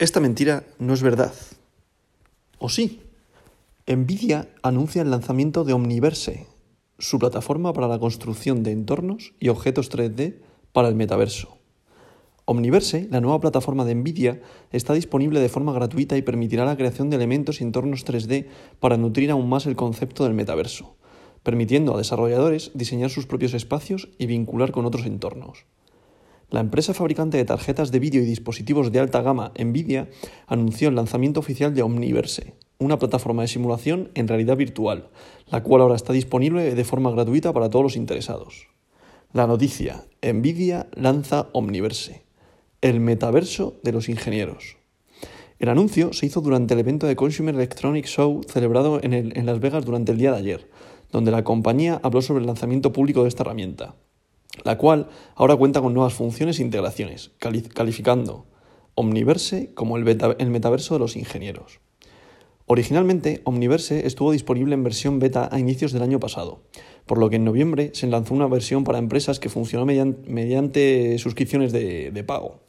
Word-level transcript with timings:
Esta 0.00 0.18
mentira 0.18 0.64
no 0.78 0.94
es 0.94 1.02
verdad. 1.02 1.34
¿O 2.58 2.70
sí? 2.70 3.02
Nvidia 3.86 4.48
anuncia 4.62 5.02
el 5.02 5.10
lanzamiento 5.10 5.62
de 5.62 5.74
Omniverse, 5.74 6.46
su 6.98 7.18
plataforma 7.18 7.74
para 7.74 7.86
la 7.86 7.98
construcción 7.98 8.62
de 8.62 8.72
entornos 8.72 9.34
y 9.40 9.50
objetos 9.50 9.90
3D 9.90 10.36
para 10.72 10.88
el 10.88 10.94
metaverso. 10.94 11.58
Omniverse, 12.46 13.08
la 13.10 13.20
nueva 13.20 13.40
plataforma 13.40 13.84
de 13.84 13.94
Nvidia, 13.94 14.40
está 14.72 14.94
disponible 14.94 15.38
de 15.38 15.50
forma 15.50 15.74
gratuita 15.74 16.16
y 16.16 16.22
permitirá 16.22 16.64
la 16.64 16.78
creación 16.78 17.10
de 17.10 17.16
elementos 17.16 17.60
y 17.60 17.64
entornos 17.64 18.06
3D 18.06 18.46
para 18.78 18.96
nutrir 18.96 19.30
aún 19.30 19.50
más 19.50 19.66
el 19.66 19.76
concepto 19.76 20.24
del 20.24 20.32
metaverso, 20.32 20.96
permitiendo 21.42 21.94
a 21.94 21.98
desarrolladores 21.98 22.70
diseñar 22.72 23.10
sus 23.10 23.26
propios 23.26 23.52
espacios 23.52 24.08
y 24.16 24.24
vincular 24.24 24.72
con 24.72 24.86
otros 24.86 25.04
entornos. 25.04 25.66
La 26.50 26.58
empresa 26.58 26.94
fabricante 26.94 27.36
de 27.36 27.44
tarjetas 27.44 27.92
de 27.92 28.00
vídeo 28.00 28.22
y 28.22 28.26
dispositivos 28.26 28.90
de 28.90 28.98
alta 28.98 29.22
gama 29.22 29.52
Nvidia 29.56 30.08
anunció 30.48 30.88
el 30.88 30.96
lanzamiento 30.96 31.38
oficial 31.38 31.76
de 31.76 31.82
Omniverse, 31.82 32.54
una 32.80 32.98
plataforma 32.98 33.42
de 33.42 33.48
simulación 33.48 34.10
en 34.14 34.26
realidad 34.26 34.56
virtual, 34.56 35.10
la 35.46 35.62
cual 35.62 35.82
ahora 35.82 35.94
está 35.94 36.12
disponible 36.12 36.74
de 36.74 36.84
forma 36.84 37.12
gratuita 37.12 37.52
para 37.52 37.70
todos 37.70 37.84
los 37.84 37.96
interesados. 37.96 38.66
La 39.32 39.46
noticia, 39.46 40.06
Nvidia 40.22 40.88
lanza 40.96 41.46
Omniverse, 41.52 42.24
el 42.80 42.98
metaverso 42.98 43.78
de 43.84 43.92
los 43.92 44.08
ingenieros. 44.08 44.76
El 45.60 45.68
anuncio 45.68 46.12
se 46.12 46.26
hizo 46.26 46.40
durante 46.40 46.74
el 46.74 46.80
evento 46.80 47.06
de 47.06 47.14
Consumer 47.14 47.54
Electronics 47.54 48.10
Show 48.10 48.40
celebrado 48.48 48.98
en, 49.04 49.12
en 49.14 49.46
Las 49.46 49.60
Vegas 49.60 49.84
durante 49.84 50.10
el 50.10 50.18
día 50.18 50.32
de 50.32 50.38
ayer, 50.38 50.68
donde 51.12 51.30
la 51.30 51.44
compañía 51.44 52.00
habló 52.02 52.22
sobre 52.22 52.40
el 52.40 52.48
lanzamiento 52.48 52.92
público 52.92 53.22
de 53.22 53.28
esta 53.28 53.44
herramienta 53.44 53.94
la 54.64 54.78
cual 54.78 55.08
ahora 55.34 55.56
cuenta 55.56 55.80
con 55.80 55.94
nuevas 55.94 56.14
funciones 56.14 56.58
e 56.58 56.62
integraciones, 56.62 57.30
calificando 57.38 58.46
Omniverse 58.94 59.72
como 59.74 59.96
el, 59.96 60.04
metaverso 60.04 60.94
de 60.94 61.00
los 61.00 61.16
ingenieros. 61.16 61.80
Originalmente, 62.66 63.40
Omniverse 63.44 64.06
estuvo 64.06 64.30
disponible 64.30 64.74
en 64.74 64.84
versión 64.84 65.18
beta 65.18 65.48
a 65.50 65.58
inicios 65.58 65.92
del 65.92 66.02
año 66.02 66.20
pasado, 66.20 66.62
por 67.06 67.18
lo 67.18 67.30
que 67.30 67.36
en 67.36 67.44
noviembre 67.44 67.90
se 67.94 68.06
lanzó 68.06 68.34
una 68.34 68.46
versión 68.46 68.84
para 68.84 68.98
empresas 68.98 69.40
que 69.40 69.48
funcionó 69.48 69.86
mediante, 69.86 71.18
suscripciones 71.18 71.72
de, 71.72 72.10
de, 72.10 72.24
pago. 72.24 72.60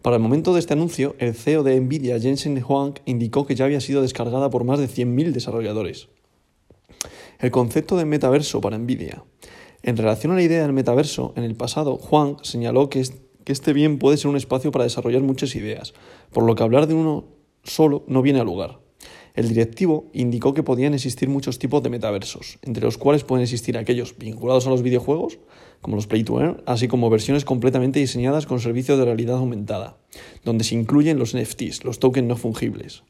Para 0.00 0.16
el 0.16 0.22
momento 0.22 0.54
de 0.54 0.60
este 0.60 0.74
anuncio, 0.74 1.16
el 1.18 1.34
CEO 1.34 1.62
de 1.62 1.80
Nvidia, 1.80 2.20
Jensen 2.20 2.62
Huang, 2.62 2.94
indicó 3.04 3.46
que 3.46 3.54
ya 3.54 3.64
había 3.64 3.80
sido 3.80 4.00
descargada 4.00 4.50
por 4.50 4.64
más 4.64 4.78
de 4.78 4.88
100.000 4.88 5.32
desarrolladores. 5.32 6.08
El 7.40 7.50
concepto 7.50 7.96
de 7.96 8.04
metaverso 8.04 8.60
para 8.60 8.78
Nvidia 8.78 9.24
en 9.84 9.98
relación 9.98 10.32
a 10.32 10.36
la 10.36 10.42
idea 10.42 10.62
del 10.62 10.72
metaverso, 10.72 11.34
en 11.36 11.44
el 11.44 11.54
pasado, 11.54 11.98
Juan 11.98 12.38
señaló 12.42 12.88
que, 12.88 13.04
este 13.44 13.72
bien 13.74 13.98
puede 13.98 14.16
ser 14.16 14.30
un 14.30 14.36
espacio 14.36 14.72
para 14.72 14.84
desarrollar 14.84 15.20
muchas 15.20 15.54
ideas, 15.54 15.92
por 16.32 16.44
lo 16.44 16.54
que 16.54 16.62
hablar 16.62 16.86
de 16.86 16.94
uno 16.94 17.26
solo 17.62 18.02
no 18.06 18.22
viene 18.22 18.40
a 18.40 18.44
lugar. 18.44 18.80
El 19.34 19.48
directivo 19.48 20.06
indicó 20.14 20.54
que 20.54 20.62
podían 20.62 20.94
existir 20.94 21.28
muchos 21.28 21.58
tipos 21.58 21.82
de 21.82 21.90
metaversos, 21.90 22.58
entre 22.62 22.84
los 22.84 22.96
cuales 22.96 23.24
pueden 23.24 23.42
existir 23.42 23.76
aquellos 23.76 24.16
vinculados 24.16 24.66
a 24.66 24.70
los 24.70 24.80
videojuegos, 24.80 25.38
como 25.82 25.96
los 25.96 26.06
Play 26.06 26.24
to 26.24 26.40
Earn, 26.40 26.62
así 26.64 26.88
como 26.88 27.10
versiones 27.10 27.44
completamente 27.44 28.00
diseñadas 28.00 28.46
con 28.46 28.60
servicios 28.60 28.98
de 28.98 29.04
realidad 29.04 29.36
aumentada, 29.36 29.98
donde 30.44 30.64
se 30.64 30.76
incluyen 30.76 31.18
los 31.18 31.36
NFTs, 31.36 31.84
los 31.84 31.98
tokens 31.98 32.26
no 32.26 32.36
fungibles. 32.36 33.02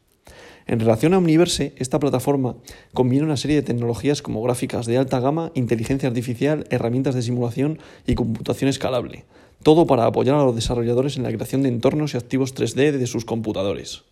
En 0.66 0.80
relación 0.80 1.12
a 1.12 1.18
Omniverse, 1.18 1.74
esta 1.76 1.98
plataforma 1.98 2.56
combina 2.94 3.24
una 3.24 3.36
serie 3.36 3.56
de 3.56 3.62
tecnologías 3.62 4.22
como 4.22 4.42
gráficas 4.42 4.86
de 4.86 4.96
alta 4.96 5.20
gama, 5.20 5.52
inteligencia 5.54 6.08
artificial, 6.08 6.66
herramientas 6.70 7.14
de 7.14 7.20
simulación 7.20 7.78
y 8.06 8.14
computación 8.14 8.70
escalable, 8.70 9.24
todo 9.62 9.86
para 9.86 10.06
apoyar 10.06 10.36
a 10.36 10.44
los 10.44 10.54
desarrolladores 10.54 11.18
en 11.18 11.22
la 11.22 11.32
creación 11.32 11.62
de 11.62 11.68
entornos 11.68 12.14
y 12.14 12.16
activos 12.16 12.54
3D 12.54 12.92
de 12.92 13.06
sus 13.06 13.26
computadores. 13.26 14.04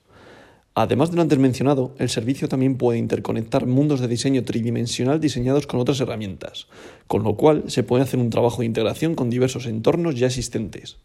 Además 0.75 1.11
de 1.11 1.17
lo 1.17 1.23
antes 1.23 1.39
mencionado, 1.39 1.95
el 1.99 2.11
servicio 2.11 2.49
también 2.49 2.77
puede 2.77 2.99
interconectar 2.99 3.67
mundos 3.67 4.01
de 4.01 4.09
diseño 4.09 4.45
tridimensional 4.45 5.21
diseñados 5.21 5.67
con 5.67 5.81
otras 5.81 6.01
herramientas, 6.01 6.67
con 7.07 7.23
lo 7.23 7.37
cual 7.37 7.65
se 7.69 7.83
puede 7.83 8.05
hacer 8.05 8.21
un 8.21 8.31
trabajo 8.31 8.61
de 8.61 8.67
integración 8.67 9.15
con 9.15 9.31
diversos 9.31 9.67
entornos 9.67 10.17
ya 10.17 10.27
existentes. 10.27 10.99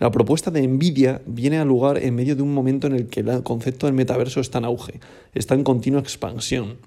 La 0.00 0.10
propuesta 0.10 0.50
de 0.50 0.66
Nvidia 0.66 1.20
viene 1.26 1.58
a 1.58 1.64
lugar 1.66 1.98
en 1.98 2.14
medio 2.14 2.34
de 2.34 2.40
un 2.40 2.54
momento 2.54 2.86
en 2.86 2.94
el 2.94 3.08
que 3.08 3.20
el 3.20 3.42
concepto 3.42 3.84
del 3.84 3.94
metaverso 3.94 4.40
está 4.40 4.56
en 4.56 4.64
auge, 4.64 4.98
está 5.34 5.54
en 5.54 5.62
continua 5.62 6.00
expansión, 6.00 6.78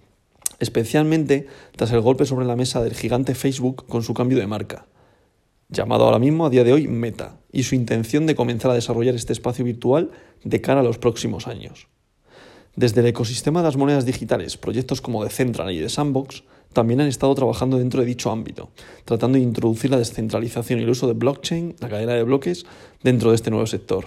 especialmente 0.57 1.45
tras 1.75 1.91
el 1.91 2.01
golpe 2.01 2.25
sobre 2.25 2.47
la 2.47 2.55
mesa 2.55 2.81
del 2.81 2.95
gigante 2.95 3.35
Facebook 3.35 3.85
con 3.85 4.01
su 4.01 4.15
cambio 4.15 4.39
de 4.39 4.47
marca, 4.47 4.87
llamado 5.69 6.05
ahora 6.05 6.17
mismo 6.17 6.47
a 6.47 6.49
día 6.49 6.63
de 6.63 6.73
hoy 6.73 6.87
Meta, 6.87 7.37
y 7.51 7.61
su 7.61 7.75
intención 7.75 8.25
de 8.25 8.33
comenzar 8.33 8.71
a 8.71 8.73
desarrollar 8.73 9.13
este 9.13 9.31
espacio 9.31 9.63
virtual 9.63 10.09
de 10.43 10.61
cara 10.61 10.79
a 10.79 10.83
los 10.83 10.97
próximos 10.97 11.45
años. 11.45 11.87
Desde 12.75 13.01
el 13.01 13.05
ecosistema 13.05 13.59
de 13.59 13.67
las 13.67 13.77
monedas 13.77 14.07
digitales, 14.07 14.57
proyectos 14.57 15.01
como 15.01 15.23
Decentral 15.23 15.71
y 15.71 15.77
de 15.77 15.89
Sandbox 15.89 16.45
también 16.73 17.01
han 17.01 17.07
estado 17.07 17.33
trabajando 17.35 17.77
dentro 17.77 18.01
de 18.01 18.07
dicho 18.07 18.31
ámbito, 18.31 18.69
tratando 19.05 19.37
de 19.37 19.43
introducir 19.43 19.91
la 19.91 19.97
descentralización 19.97 20.79
y 20.79 20.83
el 20.83 20.89
uso 20.89 21.07
de 21.07 21.13
blockchain, 21.13 21.75
la 21.79 21.89
cadena 21.89 22.13
de 22.13 22.23
bloques, 22.23 22.65
dentro 23.01 23.29
de 23.29 23.35
este 23.35 23.51
nuevo 23.51 23.67
sector. 23.67 24.05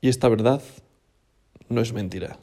Y 0.00 0.08
esta 0.08 0.28
verdad 0.28 0.62
no 1.68 1.80
es 1.80 1.92
mentira. 1.92 2.38